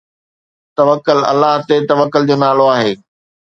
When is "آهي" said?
2.77-2.91